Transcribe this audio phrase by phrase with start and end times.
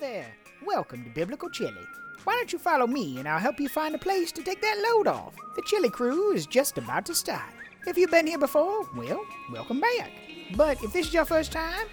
[0.00, 0.26] There.
[0.66, 1.86] Welcome to Biblical Chili.
[2.24, 4.82] Why don't you follow me and I'll help you find a place to take that
[4.88, 5.36] load off?
[5.54, 7.52] The chili crew is just about to start.
[7.86, 10.10] If you've been here before, well, welcome back.
[10.56, 11.86] But if this is your first time,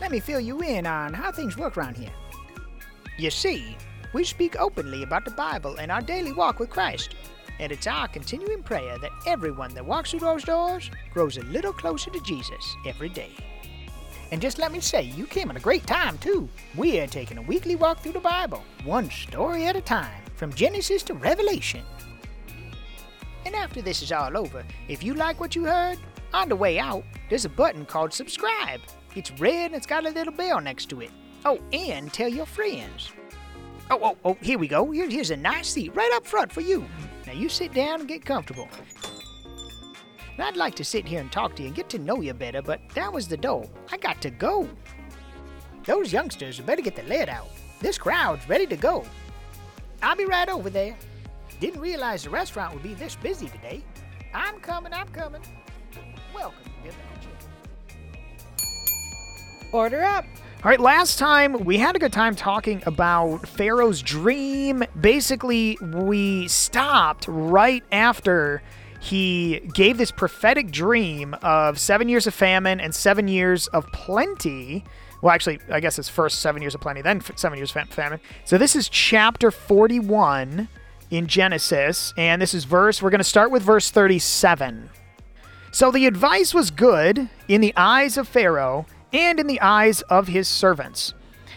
[0.00, 2.12] let me fill you in on how things work around here.
[3.18, 3.76] You see,
[4.12, 7.14] we speak openly about the Bible and our daily walk with Christ.
[7.60, 11.72] And it's our continuing prayer that everyone that walks through those doors grows a little
[11.72, 13.32] closer to Jesus every day.
[14.34, 16.48] And just let me say, you came at a great time, too.
[16.74, 20.52] We are taking a weekly walk through the Bible, one story at a time, from
[20.52, 21.84] Genesis to Revelation.
[23.46, 25.98] And after this is all over, if you like what you heard,
[26.32, 28.80] on the way out, there's a button called subscribe.
[29.14, 31.12] It's red and it's got a little bell next to it.
[31.44, 33.12] Oh, and tell your friends.
[33.88, 34.90] Oh, oh, oh, here we go.
[34.90, 36.84] Here, here's a nice seat right up front for you.
[37.24, 38.68] Now you sit down and get comfortable.
[40.36, 42.34] And I'd like to sit here and talk to you and get to know you
[42.34, 43.68] better, but that was the door.
[43.92, 44.68] I got to go.
[45.84, 47.50] Those youngsters better get the lead out.
[47.80, 49.04] This crowd's ready to go.
[50.02, 50.96] I'll be right over there.
[51.60, 53.84] Didn't realize the restaurant would be this busy today.
[54.32, 55.42] I'm coming, I'm coming.
[56.34, 56.98] Welcome to Biblical.
[59.72, 60.24] Order up.
[60.64, 64.82] All right, last time we had a good time talking about Pharaoh's dream.
[65.00, 68.62] Basically, we stopped right after
[69.04, 74.82] he gave this prophetic dream of seven years of famine and seven years of plenty.
[75.20, 78.18] Well, actually, I guess it's first seven years of plenty, then seven years of famine.
[78.46, 80.68] So this is chapter 41
[81.10, 84.88] in Genesis, and this is verse, we're going to start with verse 37.
[85.70, 90.28] So the advice was good in the eyes of Pharaoh and in the eyes of
[90.28, 91.12] his servants.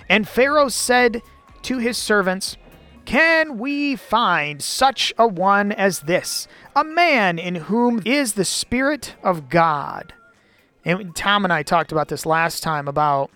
[0.09, 1.21] And Pharaoh said
[1.61, 2.57] to his servants,
[3.07, 9.15] Can we find such a one as this, a man in whom is the Spirit
[9.23, 10.13] of God?
[10.83, 13.31] And Tom and I talked about this last time about.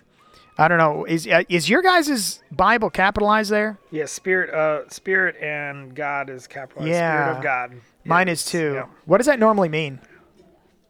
[0.58, 1.06] I don't know.
[1.06, 3.78] Is uh, is your guys' Bible capitalized there?
[3.90, 6.90] Yeah, spirit, uh, spirit, and God is capitalized.
[6.90, 7.22] Yeah.
[7.22, 7.80] Spirit of God.
[8.04, 8.74] Mine is too.
[8.74, 8.86] yeah.
[9.06, 10.00] What does that normally mean?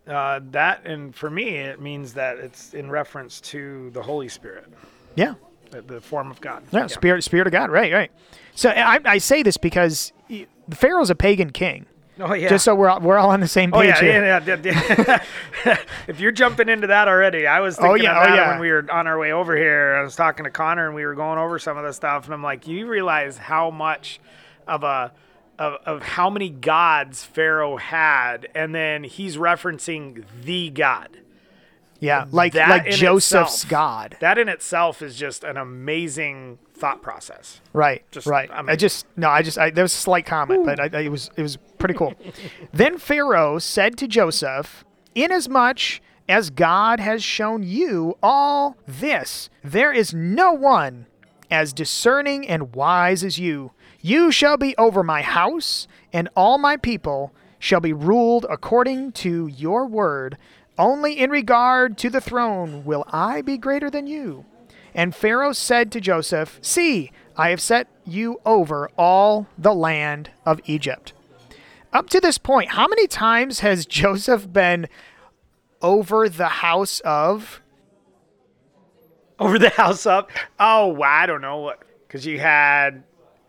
[0.09, 4.66] Uh, that and for me, it means that it's in reference to the Holy Spirit,
[5.15, 5.34] Yeah.
[5.72, 6.62] The, the form of God.
[6.71, 7.71] Yeah, spirit, spirit of God.
[7.71, 8.10] Right, right.
[8.55, 10.12] So I, I say this because
[10.71, 11.87] Pharaoh's a pagan king.
[12.21, 12.50] Oh yeah.
[12.50, 14.25] Just so we're all, we're all on the same Oh page yeah, here.
[14.25, 15.19] yeah, yeah,
[15.65, 15.77] yeah.
[16.06, 18.50] if you're jumping into that already, I was oh, thinking Oh, yeah, oh, yeah.
[18.50, 19.94] when we were on our way over here.
[19.94, 22.34] I was talking to Connor and we were going over some of the stuff, and
[22.34, 24.21] I'm like, you realize how much
[24.69, 25.12] of a
[25.59, 31.19] of, of how many gods Pharaoh had, and then he's referencing the God.
[32.02, 34.16] Yeah, like That like Joseph's itself- God.
[34.18, 37.60] That in itself is just an amazing thought process.
[37.72, 38.50] Right, Just- right.
[38.50, 41.02] I I, just no, I just I, there was a slight comment, but I, I,
[41.02, 42.12] it was it was pretty cool.
[42.72, 50.12] then Pharaoh said to Joseph, "Inasmuch as God has shown you all this, there is
[50.12, 51.06] no one
[51.52, 53.70] as discerning and wise as you.
[54.00, 59.46] You shall be over my house, and all my people shall be ruled according to
[59.46, 60.36] your word.
[60.78, 64.47] Only in regard to the throne will I be greater than you."
[64.94, 70.60] And Pharaoh said to Joseph, See, I have set you over all the land of
[70.66, 71.12] Egypt.
[71.93, 74.88] Up to this point, how many times has Joseph been
[75.81, 77.60] over the house of?
[79.39, 80.27] over the house of?
[80.60, 83.03] Oh, I don't know what because you had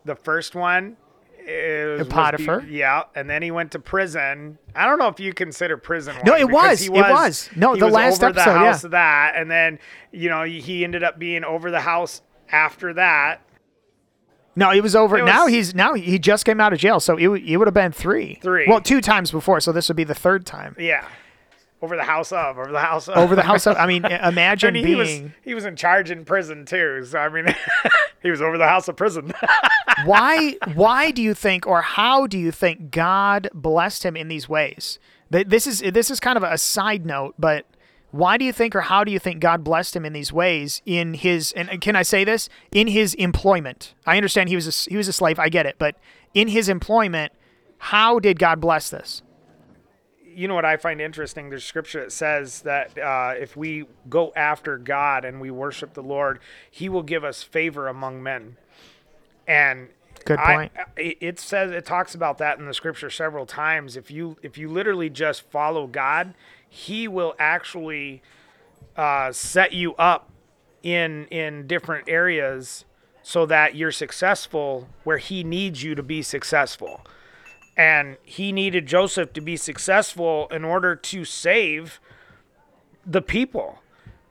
[0.05, 0.97] the first one.
[1.45, 2.59] It was, Potiphar.
[2.61, 4.57] was yeah, and then he went to prison.
[4.75, 6.15] I don't know if you consider prison.
[6.25, 7.49] No, it was, he it was.
[7.55, 8.65] No, he the was last episode, The yeah.
[8.65, 9.79] house of that, and then
[10.11, 12.21] you know he ended up being over the house
[12.51, 13.41] after that.
[14.55, 15.17] No, he was over.
[15.17, 17.67] It now was- he's now he just came out of jail, so it, it would
[17.67, 18.39] have been three.
[18.41, 18.67] Three.
[18.67, 20.75] Well, two times before, so this would be the third time.
[20.79, 21.05] Yeah,
[21.83, 23.75] over the house of, over the house of, Over the house of.
[23.77, 25.33] I mean, imagine And he was being.
[25.43, 27.03] he was in charge in prison too.
[27.05, 27.45] So I mean,
[28.23, 29.33] he was over the house of prison.
[30.05, 34.47] why why do you think or how do you think God blessed him in these
[34.49, 34.97] ways?
[35.31, 37.65] Th- This is this is kind of a side note, but
[38.11, 40.81] why do you think or how do you think God blessed him in these ways
[40.85, 43.93] in his and can I say this in his employment?
[44.05, 45.95] I understand he was a, he was a slave, I get it, but
[46.33, 47.33] in his employment,
[47.77, 49.21] how did God bless this?
[50.35, 51.49] You know what I find interesting?
[51.49, 56.03] There's scripture that says that uh, if we go after God and we worship the
[56.03, 56.39] Lord,
[56.69, 58.57] He will give us favor among men.
[59.47, 59.89] And
[60.25, 60.71] Good point.
[60.95, 63.97] it it says it talks about that in the scripture several times.
[63.97, 66.33] If you if you literally just follow God,
[66.67, 68.21] He will actually
[68.95, 70.29] uh, set you up
[70.81, 72.85] in in different areas
[73.21, 77.01] so that you're successful where He needs you to be successful
[77.75, 81.99] and he needed Joseph to be successful in order to save
[83.05, 83.79] the people.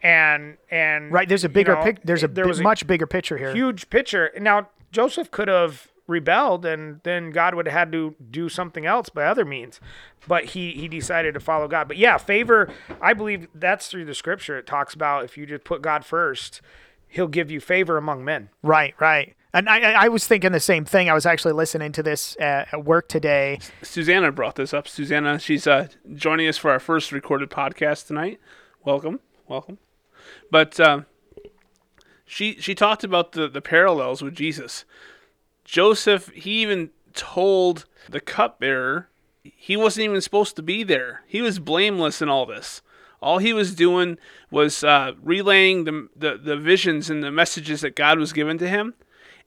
[0.02, 1.28] and and Right.
[1.28, 2.02] There's a you bigger know, pic.
[2.02, 3.54] There's a there was a much bigger picture here.
[3.54, 4.30] huge picture.
[4.40, 9.08] Now Joseph could have rebelled, and then God would have had to do something else
[9.08, 9.80] by other means.
[10.26, 11.86] But he he decided to follow God.
[11.88, 12.68] But yeah, favor.
[13.00, 14.58] I believe that's through the scripture.
[14.58, 16.60] It talks about if you just put God first,
[17.08, 18.48] He'll give you favor among men.
[18.62, 18.94] Right.
[18.98, 19.34] Right.
[19.54, 21.10] And I, I was thinking the same thing.
[21.10, 23.58] I was actually listening to this at, work today.
[23.82, 24.88] Susanna brought this up.
[24.88, 28.40] Susanna, she's uh, joining us for our first recorded podcast tonight.
[28.84, 29.78] Welcome, welcome.
[30.50, 31.06] But um,
[32.24, 34.86] she she talked about the, the parallels with Jesus.
[35.64, 39.08] Joseph, he even told the cupbearer
[39.44, 41.22] he wasn't even supposed to be there.
[41.26, 42.80] He was blameless in all this.
[43.20, 44.18] All he was doing
[44.50, 48.68] was uh, relaying the, the the visions and the messages that God was given to
[48.68, 48.94] him,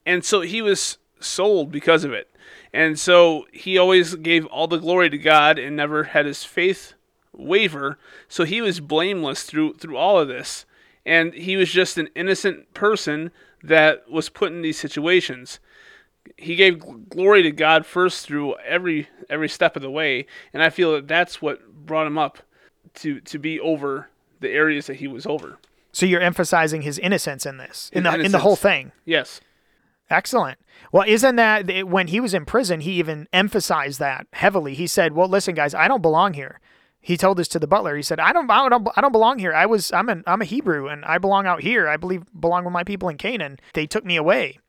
[0.05, 2.29] and so he was sold because of it.
[2.73, 6.93] And so he always gave all the glory to God and never had his faith
[7.31, 7.97] waver.
[8.27, 10.65] So he was blameless through through all of this.
[11.05, 13.31] And he was just an innocent person
[13.63, 15.59] that was put in these situations.
[16.37, 20.63] He gave gl- glory to God first through every every step of the way, and
[20.63, 22.39] I feel that that's what brought him up
[22.95, 24.09] to to be over
[24.39, 25.57] the areas that he was over.
[25.91, 28.91] So you're emphasizing his innocence in this, in His the in the whole thing.
[29.05, 29.39] Yes.
[30.09, 30.59] Excellent.
[30.91, 34.75] Well, isn't that th- when he was in prison, he even emphasized that heavily.
[34.75, 36.59] He said, "Well, listen, guys, I don't belong here."
[37.01, 37.95] He told this to the butler.
[37.95, 39.53] He said, "I don't, I don't, I don't belong here.
[39.53, 41.87] I was, I'm an, I'm a Hebrew, and I belong out here.
[41.87, 43.59] I believe belong with my people in Canaan.
[43.73, 44.59] They took me away."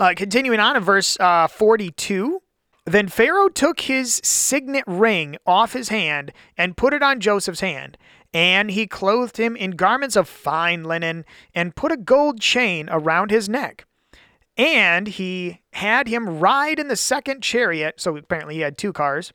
[0.00, 2.42] Uh, continuing on in verse uh, 42.
[2.84, 7.96] Then Pharaoh took his signet ring off his hand and put it on Joseph's hand.
[8.34, 11.24] And he clothed him in garments of fine linen
[11.54, 13.84] and put a gold chain around his neck.
[14.56, 18.00] And he had him ride in the second chariot.
[18.00, 19.32] So apparently he had two cars.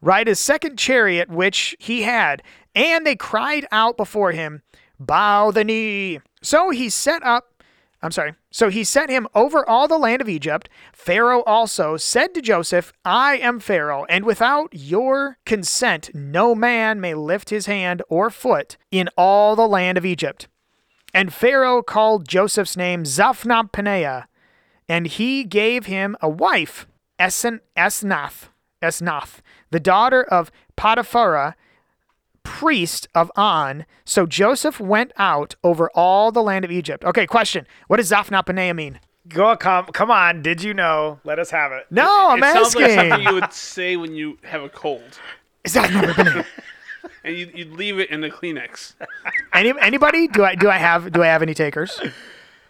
[0.00, 2.42] Ride his second chariot, which he had.
[2.74, 4.62] And they cried out before him,
[5.00, 6.20] Bow the knee.
[6.42, 7.54] So he set up
[8.04, 8.34] I'm sorry.
[8.50, 10.68] So he set him over all the land of Egypt.
[10.92, 17.14] Pharaoh also said to Joseph, I am Pharaoh, and without your consent, no man may
[17.14, 20.48] lift his hand or foot in all the land of Egypt.
[21.14, 24.26] And Pharaoh called Joseph's name Zaphnath Paneah,
[24.88, 26.86] and he gave him a wife,
[27.18, 28.48] Esen- Esnath,
[28.82, 29.40] Esnath,
[29.70, 31.56] the daughter of Potiphar,
[32.42, 33.86] priest of On.
[34.04, 37.04] So Joseph went out over all the land of Egypt.
[37.04, 37.66] Okay, question.
[37.88, 39.00] What does Zaphnath Paneah mean?
[39.26, 40.42] Go come come on.
[40.42, 41.18] Did you know?
[41.24, 41.86] Let us have it.
[41.90, 45.18] No, I'm it sounds like something you would say when you have a cold,
[45.66, 46.46] Zaphnath Paneah.
[47.24, 48.94] and you'd, you'd leave it in the Kleenex.
[49.54, 50.28] Any, anybody?
[50.28, 51.98] Do I do I have do I have any takers?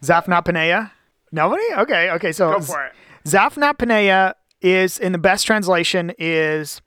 [0.02, 0.92] Zaphnath Paneah?
[1.34, 1.64] Nobody?
[1.78, 2.32] Okay, okay.
[2.32, 2.92] So Go for it.
[3.26, 6.80] Paneah is in the best translation is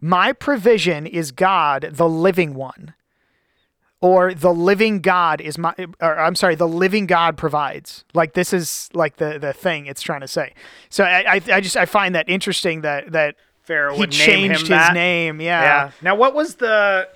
[0.00, 2.94] my provision is God, the living one.
[4.00, 8.04] Or the living God is my or I'm sorry, the living God provides.
[8.12, 10.52] Like this is like the the thing it's trying to say.
[10.90, 14.60] So I I, I just I find that interesting that that Pharaoh he changed him
[14.60, 14.92] his that.
[14.92, 15.40] name.
[15.40, 15.62] Yeah.
[15.62, 15.90] Yeah.
[16.02, 17.08] Now, what was the?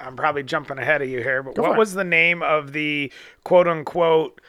[0.00, 3.12] I'm probably jumping ahead of you here, but for what was the name of the
[3.44, 4.40] quote unquote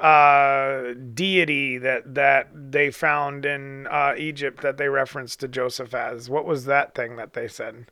[0.00, 6.30] uh, deity that that they found in uh, Egypt that they referenced to Joseph as?
[6.30, 7.86] What was that thing that they said?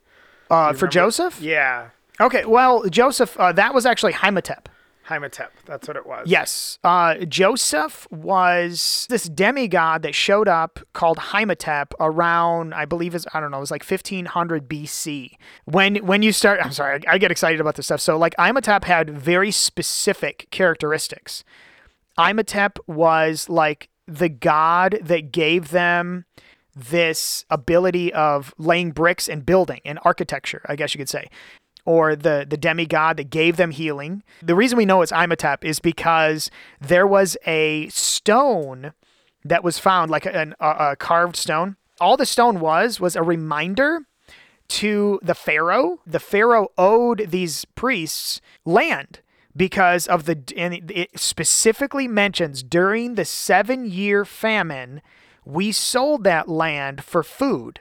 [0.50, 1.42] Uh, for Joseph?
[1.42, 1.90] Yeah,
[2.20, 4.68] Okay, well, Joseph, uh, that was actually Imhotep.
[5.10, 5.52] Imhotep.
[5.64, 6.26] That's what it was.
[6.28, 6.78] Yes.
[6.84, 13.40] Uh, Joseph was this demigod that showed up called Imhotep around, I believe is I
[13.40, 15.36] don't know, it was like 1500 BC.
[15.64, 18.00] When when you start, I'm sorry, I, I get excited about this stuff.
[18.00, 21.42] So like Imhotep had very specific characteristics.
[22.18, 26.24] Imhotep was like the god that gave them
[26.74, 31.28] this ability of laying bricks and building and architecture, I guess you could say
[31.88, 34.22] or the the demigod that gave them healing.
[34.42, 36.50] The reason we know it's Imhotep is because
[36.82, 38.92] there was a stone
[39.42, 41.76] that was found, like an, a, a carved stone.
[41.98, 44.00] All the stone was was a reminder
[44.68, 46.00] to the pharaoh.
[46.06, 49.20] The pharaoh owed these priests land
[49.56, 55.02] because of the and it specifically mentions during the 7-year famine
[55.44, 57.80] we sold that land for food.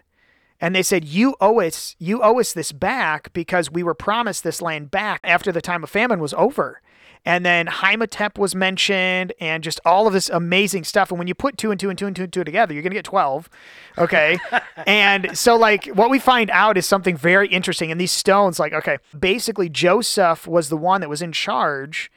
[0.59, 4.43] And they said you owe us you owe us this back because we were promised
[4.43, 6.81] this land back after the time of famine was over
[7.25, 11.11] and then Imhotep was mentioned and just all of this amazing stuff.
[11.11, 12.83] And when you put two and two and two and two and two together you're
[12.83, 13.49] going to get 12
[13.97, 14.39] okay?
[14.85, 17.91] And so like what we find out is something very interesting.
[17.91, 22.11] And these stones like okay basically Joseph was the one that was in charge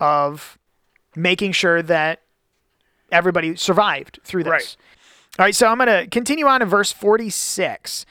[0.00, 0.58] of
[1.14, 2.20] making sure that
[3.10, 4.50] everybody survived through this.
[4.50, 4.76] Right.
[5.38, 8.04] all right, so I'm going to continue on in verse 46.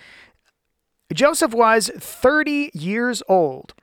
[1.13, 3.73] Joseph was 30 years old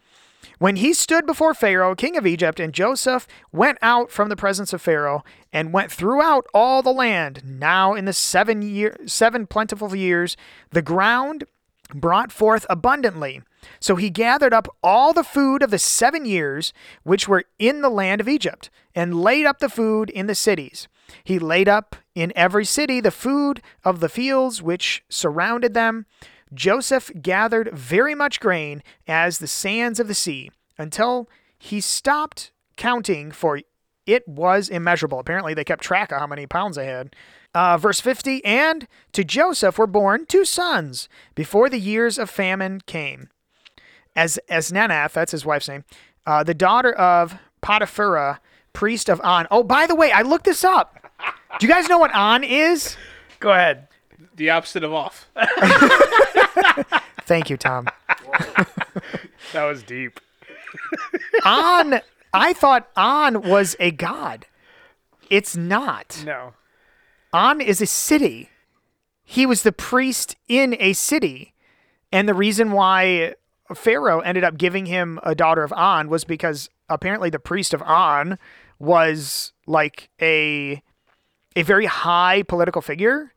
[0.63, 4.73] When he stood before Pharaoh, king of Egypt, and Joseph went out from the presence
[4.73, 7.43] of Pharaoh and went throughout all the land.
[7.45, 10.37] Now in the seven year seven plentiful years,
[10.71, 11.43] the ground
[11.93, 13.43] brought forth abundantly.
[13.81, 17.91] So he gathered up all the food of the seven years which were in the
[17.91, 20.87] land of Egypt, and laid up the food in the cities.
[21.25, 26.07] He laid up in every city the food of the fields which surrounded them.
[26.55, 31.29] Joseph gathered very much grain as the sands of the sea, until
[31.59, 33.61] he stopped counting, for
[34.07, 35.19] it was immeasurable.
[35.19, 37.15] Apparently, they kept track of how many pounds they had.
[37.55, 42.81] Uh, verse 50 And to Joseph were born two sons before the years of famine
[42.87, 43.29] came.
[44.17, 45.85] As, as that's his wife's name,
[46.27, 48.41] uh, the daughter of Poti-Pherah,
[48.73, 49.47] priest of On.
[49.51, 50.99] Oh, by the way, I looked this up.
[51.59, 52.97] Do you guys know what On is?
[53.41, 53.89] Go ahead.
[54.35, 55.29] The opposite of off.
[57.25, 57.89] Thank you, Tom.
[59.53, 60.21] That was deep.
[61.45, 62.01] On,
[62.33, 64.47] I thought On was a god.
[65.31, 66.23] It's not.
[66.25, 66.55] No.
[67.33, 68.51] On is a city.
[69.25, 71.55] He was the priest in a city.
[72.11, 73.35] And the reason why
[73.75, 77.83] Pharaoh ended up giving him a daughter of On was because apparently the priest of
[77.83, 78.39] On
[78.79, 80.83] was like a
[81.55, 83.33] a very high political figure.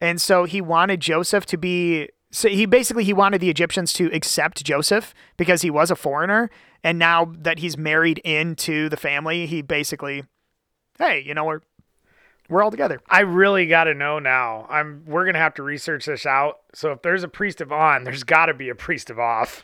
[0.00, 4.06] And so he wanted Joseph to be so he basically he wanted the Egyptians to
[4.12, 6.48] accept Joseph because he was a foreigner
[6.84, 10.24] and now that he's married into the family, he basically
[10.98, 11.60] hey, you know, we're
[12.48, 13.00] we're all together.
[13.08, 14.66] I really got to know now.
[14.68, 15.04] I'm.
[15.06, 16.60] We're gonna have to research this out.
[16.74, 19.60] So if there's a priest of on, there's got to be a priest of off.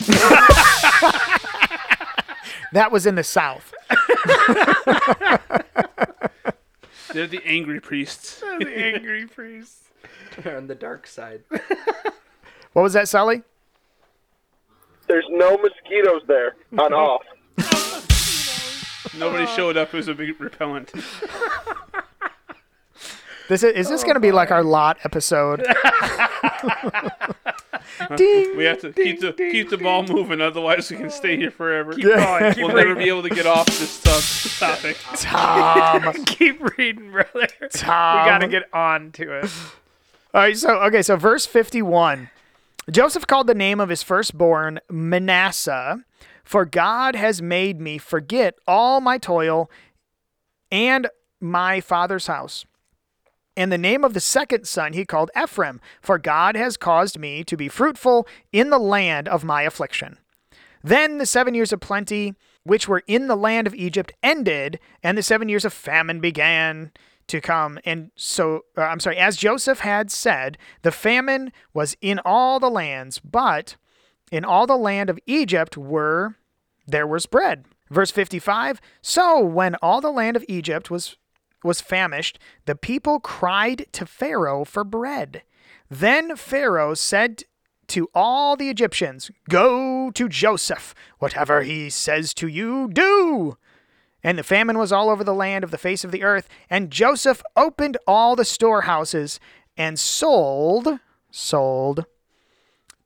[2.73, 3.73] That was in the south.
[7.13, 8.41] They're the angry priests.
[8.59, 9.27] the angry
[10.43, 10.49] priest.
[10.57, 11.43] on the dark side.
[12.77, 13.43] What was that, Sally?
[15.07, 17.23] There's no mosquitoes there on off.
[19.17, 19.95] Nobody showed up.
[19.95, 20.93] It was a big repellent.
[23.49, 25.65] This is, is this oh, going to be like our lot episode?
[28.17, 28.59] Ding.
[28.59, 31.95] We have to keep the keep the ball moving, otherwise we can stay here forever.
[31.95, 32.89] Going, keep we'll reading.
[32.89, 34.03] never be able to get off this
[34.59, 34.99] topic.
[35.15, 36.13] Tom.
[36.27, 37.49] Keep reading, brother.
[37.73, 38.23] Tom.
[38.23, 39.51] We got to get on to it.
[40.37, 42.29] All right, so okay, so verse 51.
[42.91, 46.05] Joseph called the name of his firstborn Manasseh,
[46.45, 49.71] for God has made me forget all my toil
[50.71, 51.09] and
[51.41, 52.67] my father's house.
[53.57, 57.43] And the name of the second son he called Ephraim, for God has caused me
[57.43, 60.19] to be fruitful in the land of my affliction.
[60.85, 65.17] Then the seven years of plenty, which were in the land of Egypt, ended, and
[65.17, 66.93] the seven years of famine began
[67.29, 67.79] to come.
[67.85, 72.71] And so, uh, I'm sorry, as Joseph had said, the famine was in all the
[72.71, 73.77] lands, but
[74.31, 76.37] in all the land of Egypt were
[76.87, 77.65] there was bread.
[77.91, 81.17] Verse 55 So when all the land of Egypt was
[81.65, 85.43] was famished, the people cried to Pharaoh for bread.
[85.91, 87.43] Then Pharaoh said
[87.89, 90.95] to all the Egyptians, Go to Joseph.
[91.19, 93.57] Whatever he says to you, do.
[94.23, 96.49] And the famine was all over the land of the face of the earth.
[96.69, 99.39] And Joseph opened all the storehouses
[99.77, 100.99] and sold,
[101.31, 102.07] sold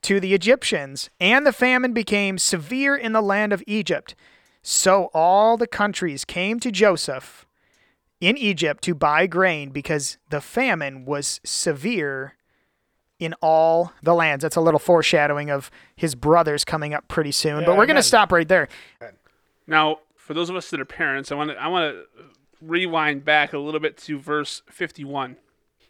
[0.02, 1.11] to the Egyptians.
[1.21, 4.14] And the famine became severe in the land of Egypt.
[4.62, 7.47] So all the countries came to Joseph
[8.21, 12.35] in Egypt to buy grain because the famine was severe
[13.19, 14.43] in all the lands.
[14.43, 17.64] That's a little foreshadowing of his brothers coming up pretty soon.
[17.64, 18.69] but we're going to stop right there.
[19.67, 22.04] Now, for those of us that are parents, I want to I want to
[22.62, 25.34] rewind back a little bit to verse 51.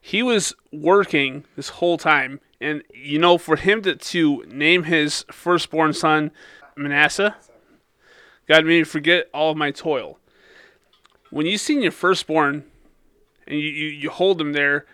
[0.01, 5.27] He was working this whole time, and you know, for him to, to name his
[5.31, 6.31] firstborn son
[6.75, 7.37] Manasseh,
[8.49, 10.19] God made me forget all of my toil.
[11.29, 12.65] When you see your firstborn
[13.47, 14.87] and you, you, you hold him there,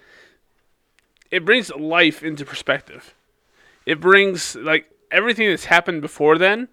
[1.31, 3.15] it brings life into perspective.
[3.87, 6.67] It brings like everything that's happened before then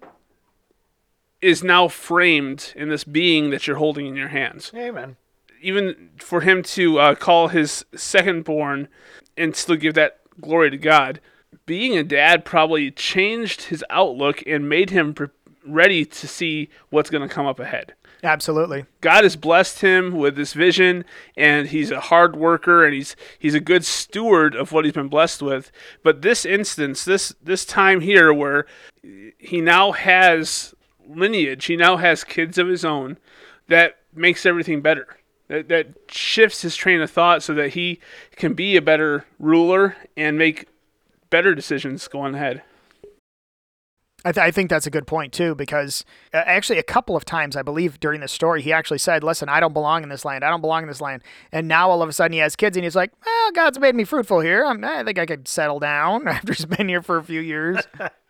[1.44, 4.72] is now framed in this being that you're holding in your hands.
[4.74, 5.16] Amen.
[5.60, 8.88] Even for him to uh, call his second born
[9.36, 11.20] and still give that glory to God,
[11.66, 15.28] being a dad probably changed his outlook and made him pre-
[15.66, 17.94] ready to see what's going to come up ahead.
[18.22, 18.86] Absolutely.
[19.02, 21.04] God has blessed him with this vision,
[21.36, 25.08] and he's a hard worker, and he's he's a good steward of what he's been
[25.08, 25.70] blessed with.
[26.02, 28.64] But this instance, this this time here, where
[29.36, 30.73] he now has
[31.08, 33.18] lineage, he now has kids of his own,
[33.68, 35.18] that makes everything better.
[35.48, 38.00] That that shifts his train of thought so that he
[38.36, 40.66] can be a better ruler and make
[41.30, 42.62] better decisions going ahead.
[44.26, 47.26] I, th- I think that's a good point too, because uh, actually a couple of
[47.26, 50.24] times I believe during the story he actually said, "Listen, I don't belong in this
[50.24, 50.42] land.
[50.44, 52.76] I don't belong in this land." And now all of a sudden he has kids,
[52.78, 54.64] and he's like, "Well, God's made me fruitful here.
[54.64, 57.86] I'm, I think I could settle down after he's been here for a few years."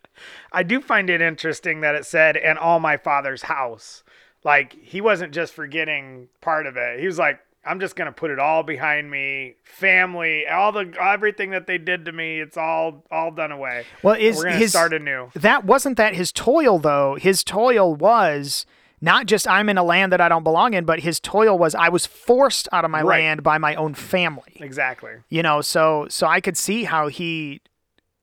[0.53, 4.03] I do find it interesting that it said, "and all my father's house."
[4.45, 7.01] Like he wasn't just forgetting part of it.
[7.01, 9.55] He was like, "I'm just gonna put it all behind me.
[9.65, 12.41] Family, all the everything that they did to me.
[12.41, 13.85] It's all all done away.
[14.03, 17.15] Well, is We're gonna his start anew." that wasn't that his toil though?
[17.15, 18.67] His toil was
[19.01, 21.75] not just I'm in a land that I don't belong in, but his toil was
[21.75, 23.21] I was forced out of my Right.
[23.21, 24.57] land by my own family.
[24.61, 25.13] Exactly.
[25.31, 27.61] you know so so i could see how he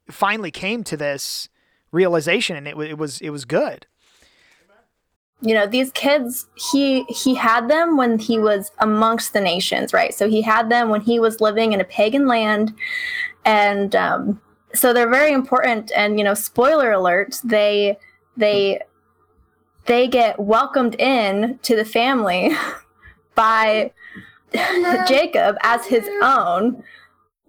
[0.09, 1.49] finally came to this
[1.91, 3.85] realization and it, wa- it was it was good.
[5.41, 10.13] You know these kids he he had them when he was amongst the nations right?
[10.13, 12.73] So he had them when he was living in a pagan land
[13.45, 14.41] and um,
[14.73, 17.97] so they're very important and you know spoiler alert they
[18.37, 18.81] they
[19.85, 22.51] they get welcomed in to the family
[23.35, 23.91] by
[25.07, 26.83] jacob as his own.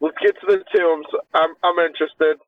[0.01, 1.07] Let's get to the tombs.
[1.35, 2.39] I'm I'm interested.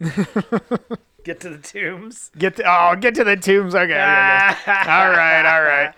[1.24, 2.30] Get to the tombs.
[2.36, 4.72] get to, oh get to the tombs okay, okay, okay.
[4.90, 5.94] all right all right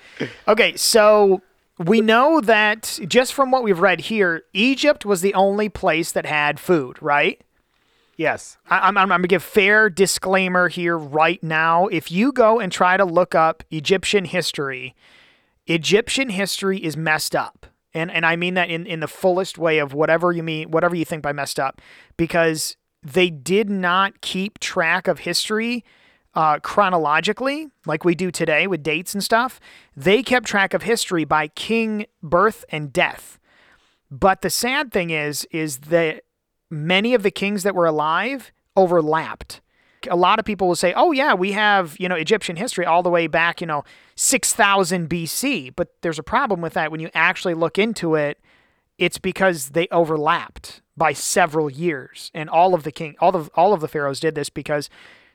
[0.46, 1.42] okay so
[1.84, 6.26] we know that just from what we've read here egypt was the only place that
[6.26, 7.42] had food right
[8.18, 8.56] Yes.
[8.70, 11.86] I- I'm, I'm, I'm gonna give fair disclaimer here right now.
[11.88, 14.94] If you go and try to look up Egyptian history,
[15.66, 19.80] Egyptian history is messed up, and and I mean that in in the fullest way
[19.80, 21.82] of whatever you mean, whatever you think by messed up,
[22.16, 25.84] because they did not keep track of history
[26.34, 29.60] uh, chronologically like we do today with dates and stuff.
[29.96, 33.38] They kept track of history by king birth and death.
[34.10, 36.24] But the sad thing is, is that
[36.68, 39.60] many of the kings that were alive overlapped.
[40.10, 43.02] A lot of people will say, "Oh yeah, we have, you know, Egyptian history all
[43.02, 43.82] the way back, you know,
[44.16, 48.40] 6000 BC." But there's a problem with that when you actually look into it.
[48.98, 53.72] It's because they overlapped by several years, and all of the king, all of all
[53.72, 54.88] of the pharaohs did this because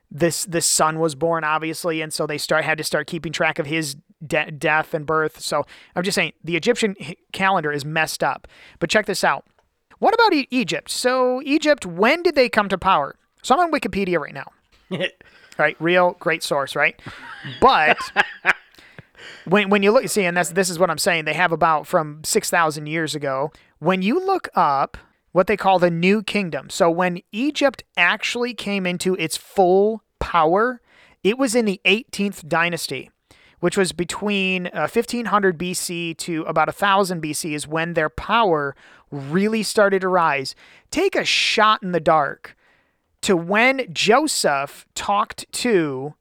[0.10, 3.60] this this son was born, obviously, and so they start had to start keeping track
[3.60, 3.96] of his
[4.26, 5.40] de- death and birth.
[5.40, 6.96] So I'm just saying the Egyptian
[7.32, 8.48] calendar is messed up.
[8.80, 9.46] But check this out.
[10.00, 10.90] What about e- Egypt?
[10.90, 13.16] So, Egypt, when did they come to power?
[13.44, 14.52] So, I'm on Wikipedia right now.
[15.60, 17.00] right, real great source, right?
[17.60, 18.00] But
[19.46, 21.26] when when you look, see, and that's this is what I'm saying.
[21.26, 23.52] They have about from six thousand years ago.
[23.78, 24.98] When you look up
[25.32, 30.82] what they call the New Kingdom, so when Egypt actually came into its full power,
[31.24, 33.10] it was in the 18th dynasty
[33.62, 38.76] which was between uh, 1500 BC to about 1000 BC, is when their power
[39.12, 40.56] really started to rise.
[40.90, 42.58] Take a shot in the dark
[43.22, 46.16] to when Joseph talked to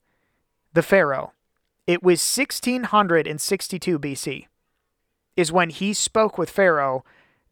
[0.73, 1.33] the Pharaoh.
[1.87, 4.45] It was 1662 BC,
[5.35, 7.03] is when he spoke with Pharaoh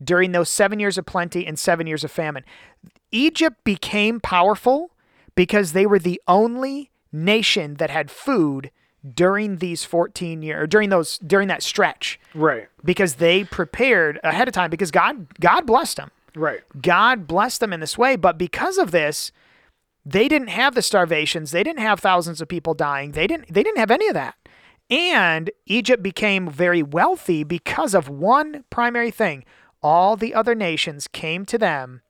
[0.03, 2.43] during those seven years of plenty and seven years of famine.
[3.11, 4.91] Egypt became powerful
[5.35, 8.71] because they were the only nation that had food
[9.15, 12.67] during these 14 years during those during that stretch Right.
[12.83, 16.11] because they prepared ahead of time because God God blessed them.
[16.35, 16.59] Right.
[16.81, 19.31] God blessed them in this way, but because of this,
[20.05, 23.13] they didn't have the starvations, they didn't have thousands of people dying.
[23.13, 24.35] They didn't they didn't have any of that.
[24.89, 29.45] And Egypt became very wealthy because of one primary thing.
[29.81, 32.01] All the other nations came to them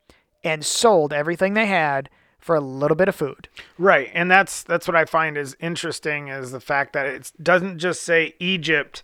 [0.44, 3.50] and sold everything they had for a little bit of food.
[3.78, 7.80] Right, and that's that's what I find is interesting is the fact that it doesn't
[7.80, 9.04] just say Egypt.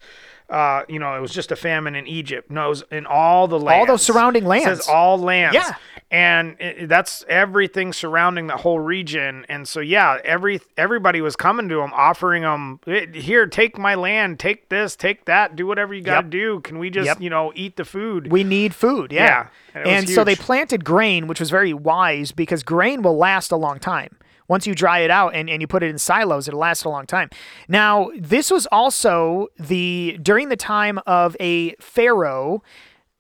[0.49, 2.51] Uh, you know, it was just a famine in Egypt.
[2.51, 3.79] No, it was in all the lands.
[3.79, 4.65] All those surrounding It lands.
[4.65, 5.55] says all lands.
[5.55, 5.73] Yeah.
[6.11, 9.43] and it, that's everything surrounding the whole region.
[9.49, 12.79] And so, yeah, every everybody was coming to him, offering him,
[13.13, 16.29] here, take my land, take this, take that, do whatever you got to Yep.
[16.31, 16.59] do.
[16.59, 17.21] Can we just, Yep.
[17.21, 18.31] you know, eat the food?
[18.31, 19.47] We need food, yeah.
[19.73, 23.51] Yeah, and And, so they planted grain, which was very wise because grain will last
[23.51, 24.15] a long time.
[24.47, 26.89] Once you dry it out and, and you put it in silos, it'll last a
[26.89, 27.29] long time.
[27.67, 32.63] Now, this was also the during the time of a pharaoh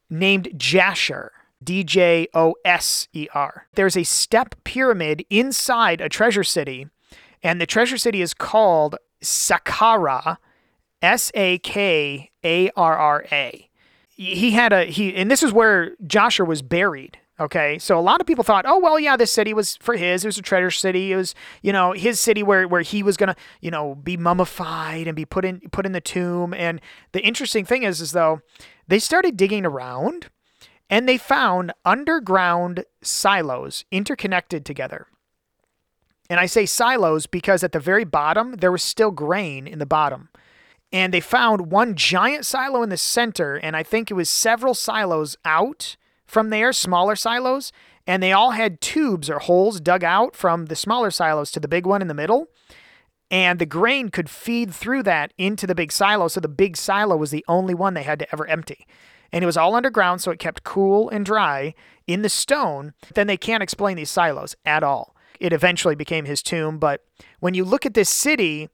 [0.09, 1.29] named Djoser.
[1.63, 3.65] D J O S E R.
[3.73, 6.89] There's a step pyramid inside a treasure city,
[7.41, 10.37] and the treasure city is called Saqqara,
[11.01, 13.69] S A K A R R A
[14.15, 17.17] he had a he and this is where Joshua was buried.
[17.37, 20.23] Okay, so a lot of people thought, oh well, yeah, this city was for his.
[20.23, 21.11] It was a treasure city.
[21.11, 25.05] It was you know his city where where he was gonna you know be mummified
[25.07, 26.53] and be put in put in the tomb.
[26.53, 26.79] And
[27.11, 28.41] the interesting thing is, is though
[28.87, 30.27] they started digging around
[30.89, 35.07] and they found underground silos interconnected together.
[36.29, 39.85] And I say silos because at the very bottom, there was still grain in the
[39.85, 40.29] bottom.
[40.91, 44.73] And they found one giant silo in the center, and I think it was several
[44.73, 47.71] silos out from there, smaller silos,
[48.07, 51.67] and they all had tubes or holes dug out from the smaller silos to the
[51.67, 52.47] big one in the middle.
[53.31, 56.27] And the grain could feed through that into the big silo.
[56.27, 58.85] So the big silo was the only one they had to ever empty.
[59.31, 61.73] And it was all underground, so it kept cool and dry
[62.07, 62.93] in the stone.
[63.15, 65.15] Then they can't explain these silos at all.
[65.39, 66.77] It eventually became his tomb.
[66.77, 67.03] But
[67.39, 68.69] when you look at this city,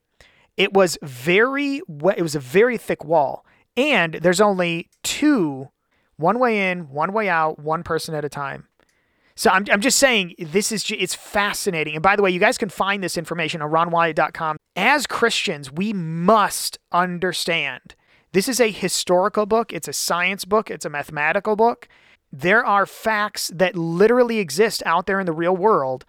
[0.57, 3.45] it was very it was a very thick wall.
[3.77, 5.69] And there's only two,
[6.21, 8.67] one way in, one way out, one person at a time.
[9.35, 11.95] So I'm, I'm just saying this is it's fascinating.
[11.95, 14.57] And by the way, you guys can find this information on ronwyatt.com.
[14.75, 17.95] As Christians, we must understand
[18.33, 21.87] this is a historical book, it's a science book, it's a mathematical book.
[22.31, 26.05] There are facts that literally exist out there in the real world.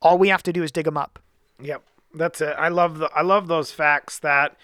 [0.00, 1.18] All we have to do is dig them up.
[1.60, 1.82] Yep,
[2.14, 2.54] that's it.
[2.58, 4.56] I love the I love those facts that,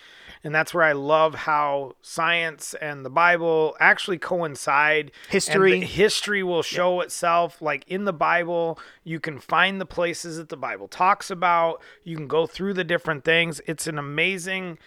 [0.44, 5.12] and that's where I love how science and the Bible actually coincide.
[5.28, 5.80] History.
[5.80, 7.62] history will show itself.
[7.62, 11.80] Like in the Bible, you can find the places that the Bible talks about.
[12.02, 13.60] You can go through the different things.
[13.66, 14.78] It's an amazing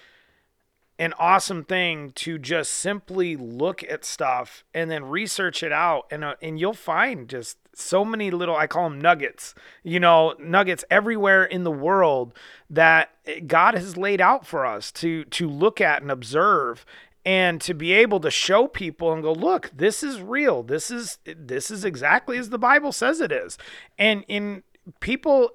[0.97, 6.05] an awesome thing to just simply look at stuff and then research it out.
[6.09, 9.53] And uh, and you'll find just so many little I call them nuggets
[9.83, 12.33] you know nuggets everywhere in the world
[12.69, 13.09] that
[13.47, 16.85] God has laid out for us to to look at and observe
[17.25, 20.63] and to be able to show people and go look this is real.
[20.63, 23.57] This is this is exactly as the bible says it is.
[23.97, 24.63] And in
[25.01, 25.49] people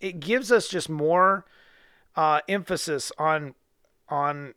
[0.00, 1.44] it gives us just more
[2.14, 3.54] uh, emphasis on
[4.08, 4.54] on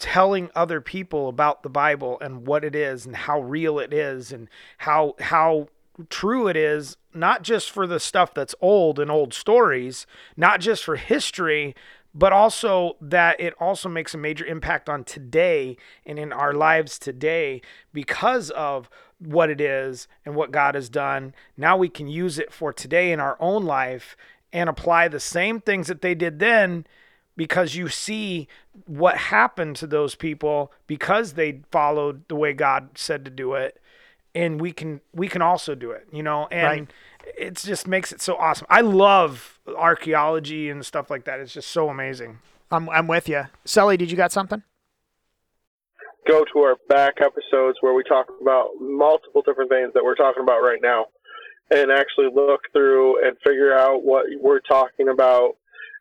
[0.00, 4.32] telling other people about the Bible and what it is and how real it is
[4.32, 5.68] and how how
[6.08, 10.82] true it is not just for the stuff that's old and old stories not just
[10.82, 11.74] for history
[12.14, 16.98] but also that it also makes a major impact on today and in our lives
[16.98, 17.60] today
[17.92, 21.34] because of what it is and what God has done.
[21.56, 24.16] Now we can use it for today in our own life
[24.52, 26.84] and apply the same things that they did then
[27.40, 28.46] because you see
[28.84, 33.80] what happened to those people because they followed the way God said to do it
[34.34, 36.88] and we can we can also do it you know and Right.
[37.38, 41.70] it just makes it so awesome I love archaeology and stuff like that it's just
[41.70, 43.44] so amazing I'm, I'm with you.
[43.64, 44.62] Sully, did you got something?
[46.28, 50.42] Go to our back episodes where we talk about multiple different things that we're talking
[50.42, 51.06] about right now
[51.70, 55.56] and actually look through and figure out what we're talking about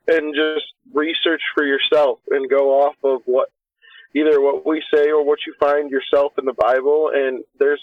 [0.09, 3.49] and just research for yourself and go off of what
[4.15, 7.81] either what we say or what you find yourself in the Bible and there's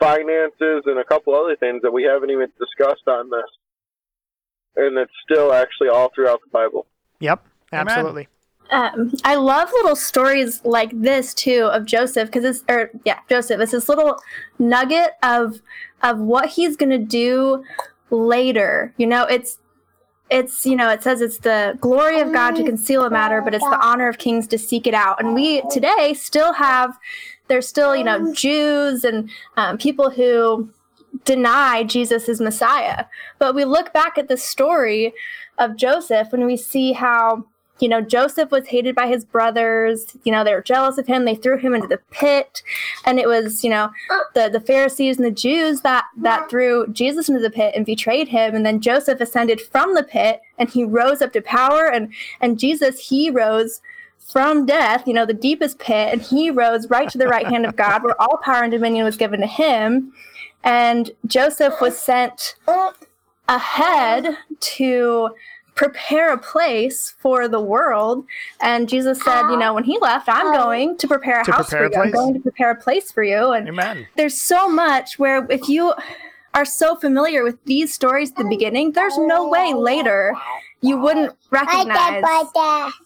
[0.00, 3.50] finances and a couple other things that we haven't even discussed on this
[4.76, 6.86] and it's still actually all throughout the Bible.
[7.20, 8.28] Yep, absolutely.
[8.70, 13.60] um, I love little stories like this too of Joseph because it's or yeah Joseph.
[13.60, 14.20] It's this little
[14.58, 15.60] nugget of
[16.02, 17.64] of what he's gonna do
[18.10, 18.94] later.
[18.96, 19.58] You know, it's
[20.30, 23.54] it's you know it says it's the glory of God to conceal a matter, but
[23.54, 25.20] it's the honor of kings to seek it out.
[25.20, 26.98] And we today still have
[27.48, 30.70] there's still you know Jews and um, people who
[31.24, 33.04] deny Jesus is Messiah.
[33.38, 35.12] But we look back at the story
[35.58, 37.44] of Joseph and we see how
[37.80, 40.16] you know, Joseph was hated by his brothers.
[40.24, 41.24] You know, they were jealous of him.
[41.24, 42.62] They threw him into the pit.
[43.04, 43.90] And it was, you know,
[44.34, 48.28] the, the Pharisees and the Jews that, that threw Jesus into the pit and betrayed
[48.28, 48.54] him.
[48.54, 51.90] And then Joseph ascended from the pit and he rose up to power.
[51.90, 53.80] And, and Jesus, he rose
[54.30, 57.66] from death, you know, the deepest pit, and he rose right to the right hand
[57.66, 60.12] of God, where all power and dominion was given to him.
[60.62, 62.54] And Joseph was sent
[63.48, 65.30] ahead to
[65.80, 68.26] prepare a place for the world.
[68.60, 71.70] And Jesus said, you know, when he left, I'm going to prepare a To house
[71.70, 72.02] prepare a for you.
[72.02, 73.52] I'm going to prepare a place for you.
[73.52, 75.94] And amen there's so much where if you
[76.52, 80.34] are so familiar with these stories at the beginning, there's no way later
[80.82, 82.24] you wouldn't recognize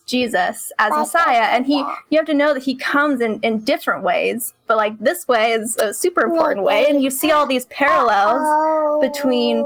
[0.07, 1.47] Jesus as Messiah.
[1.55, 1.77] And he
[2.11, 4.55] you have to know that he comes in, in different ways.
[4.67, 6.87] But like this way is a super important way.
[6.89, 9.63] And you see all these parallels between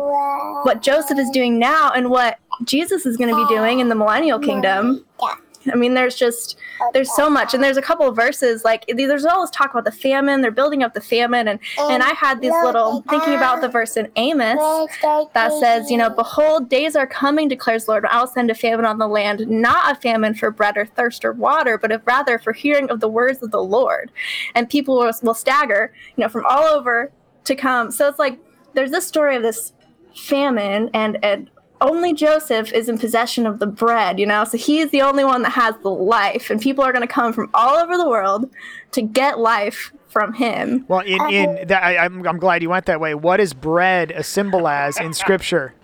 [0.64, 3.94] what Joseph is doing now and what Jesus is going to be doing in the
[3.94, 5.04] millennial kingdom.
[5.20, 5.34] Yeah.
[5.72, 6.56] I mean, there's just
[6.92, 9.84] there's so much, and there's a couple of verses like there's all this talk about
[9.84, 10.40] the famine.
[10.40, 13.96] They're building up the famine, and and I had these little thinking about the verse
[13.96, 14.88] in Amos
[15.34, 18.54] that says, you know, behold, days are coming, declares the Lord, I will send a
[18.54, 22.02] famine on the land, not a famine for bread or thirst or water, but of
[22.06, 24.10] rather for hearing of the words of the Lord,
[24.54, 27.12] and people will, will stagger, you know, from all over
[27.44, 27.90] to come.
[27.90, 28.38] So it's like
[28.74, 29.72] there's this story of this
[30.14, 34.44] famine and and only Joseph is in possession of the bread, you know?
[34.44, 37.12] So he is the only one that has the life, and people are going to
[37.12, 38.50] come from all over the world
[38.92, 40.84] to get life from him.
[40.88, 43.14] Well, in in that, I, I'm I'm glad you went that way.
[43.14, 45.74] What is bread a symbol as in Scripture?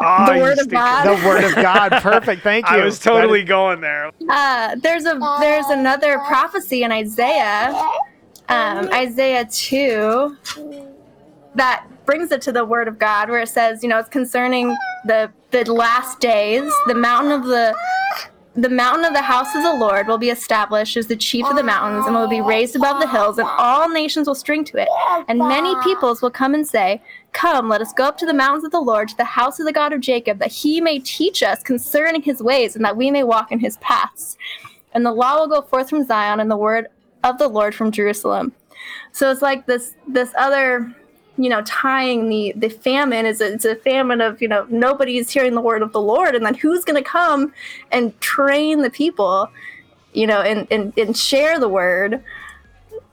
[0.00, 1.04] Oh, the word of God.
[1.04, 1.92] The Word of God.
[2.02, 2.42] Perfect.
[2.42, 2.76] Thank you.
[2.76, 4.10] I was totally is- going there.
[4.28, 7.72] Uh, there's a there's another prophecy in Isaiah,
[8.48, 10.36] um, Isaiah two,
[11.58, 14.76] that brings it to the word of God, where it says, you know, it's concerning
[15.04, 16.72] the the last days.
[16.86, 17.74] The mountain of the
[18.56, 21.54] the mountain of the house of the Lord will be established as the chief of
[21.54, 24.78] the mountains, and will be raised above the hills, and all nations will string to
[24.78, 24.88] it.
[25.28, 27.00] And many peoples will come and say,
[27.32, 29.66] Come, let us go up to the mountains of the Lord, to the house of
[29.66, 33.10] the God of Jacob, that he may teach us concerning his ways, and that we
[33.10, 34.36] may walk in his paths.
[34.92, 36.88] And the law will go forth from Zion, and the word
[37.22, 38.52] of the Lord from Jerusalem.
[39.12, 40.94] So it's like this this other
[41.38, 45.54] you know tying the the famine is it's a famine of you know nobody's hearing
[45.54, 47.52] the word of the lord and then who's going to come
[47.92, 49.48] and train the people
[50.12, 52.22] you know and and, and share the word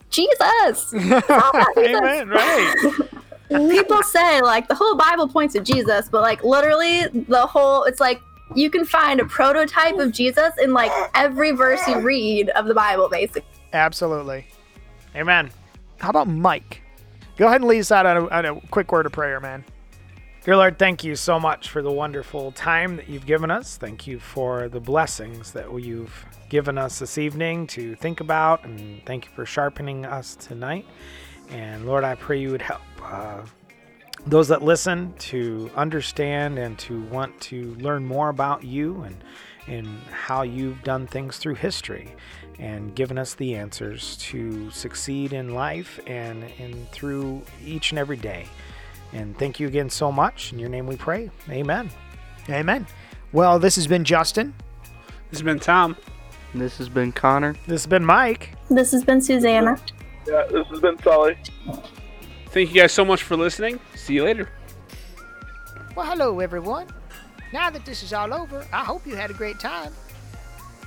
[0.10, 2.02] jesus It's all about Jesus.
[2.02, 2.30] Amen.
[2.30, 2.76] Right.
[3.70, 8.00] people say like the whole bible points to jesus but like literally the whole it's
[8.00, 8.20] like
[8.56, 12.74] you can find a prototype of jesus in like every verse you read of the
[12.74, 13.44] bible basically
[13.76, 14.48] Absolutely.
[15.16, 15.52] Amen.
[16.00, 16.82] How about Mike?
[17.38, 19.66] Go ahead and lead us out on a, on a quick word of prayer, man.
[20.46, 23.76] Dear Lord, thank you so much for the wonderful time that you've given us.
[23.76, 29.04] Thank you for the blessings that you've given us this evening to think about, and
[29.06, 30.86] thank you for sharpening us tonight.
[31.50, 33.42] And Lord, I pray you would help uh,
[34.26, 39.18] those that listen to understand and to want to learn more about you and
[39.68, 42.16] and how you've done things through history
[42.60, 48.18] and given us the answers to succeed in life and, and through each and every
[48.18, 48.46] day.
[49.14, 50.52] And thank you again so much.
[50.54, 51.30] In your name we pray.
[51.50, 51.90] Amen.
[52.50, 52.86] Amen.
[53.32, 54.54] Well, this has been Justin.
[55.30, 55.98] This has been Tom.
[56.54, 57.56] This has been Connor.
[57.68, 58.52] This has been Mike.
[58.70, 59.78] this has been susanna
[60.26, 61.38] Yeah, this has been Sully.
[62.48, 63.80] Thank you guys so much for listening.
[63.96, 64.50] See you later.
[65.96, 66.88] Well, hello, everyone.
[67.52, 69.94] Now that this is all over, I hope you had a great time.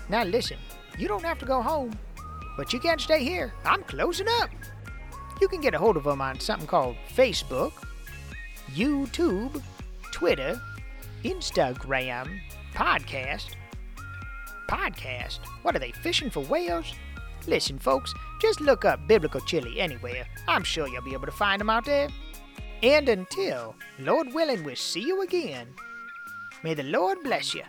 [0.08, 0.56] Now, listen,
[0.98, 1.96] you don't have to go home,
[2.56, 3.52] but you can't stay here.
[3.64, 4.50] I'm closing up.
[5.40, 7.72] You can get a hold of them on something called Facebook,
[8.72, 9.62] YouTube,
[10.12, 10.60] Twitter,
[11.24, 12.40] Instagram,
[12.74, 13.50] podcast.
[14.68, 15.38] Podcast?
[15.62, 16.92] What are they, fishing for whales?
[17.46, 20.26] Listen, folks, just look up Biblical Chili anywhere.
[20.48, 22.08] I'm sure you'll be able to find them out there.
[22.82, 25.68] And until, Lord willing, we'll see you again.
[26.62, 27.62] May the Lord bless you.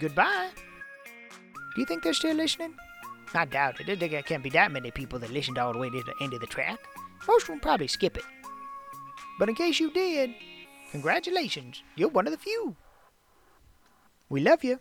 [0.00, 0.50] Goodbye.
[1.74, 2.74] Do you think they're still listening?
[3.34, 3.86] I doubt it.
[3.86, 6.34] There there can't be that many people that listened all the way to the end
[6.34, 6.78] of the track.
[7.26, 8.24] Most of them probably skip it.
[9.38, 10.30] But in case you did,
[10.90, 11.82] congratulations.
[11.96, 12.76] You're one of the few.
[14.28, 14.80] We love you.